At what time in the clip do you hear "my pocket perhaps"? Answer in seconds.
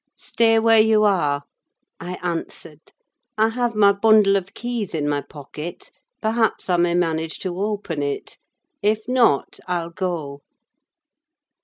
5.07-6.71